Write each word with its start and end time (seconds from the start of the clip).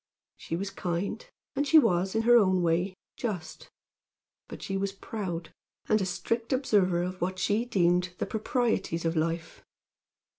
She 0.35 0.55
was 0.55 0.71
kind; 0.71 1.23
and 1.55 1.67
she 1.67 1.77
was, 1.77 2.15
in 2.15 2.23
her 2.23 2.35
own 2.35 2.63
way, 2.63 2.95
just, 3.17 3.69
but 4.47 4.63
she 4.63 4.75
was 4.75 4.91
proud, 4.91 5.53
and 5.87 6.01
a 6.01 6.07
strict 6.07 6.51
observer 6.51 7.03
of 7.03 7.21
what 7.21 7.37
she 7.37 7.65
deemed 7.65 8.15
the 8.17 8.25
proprieties 8.25 9.05
of 9.05 9.15
life. 9.15 9.63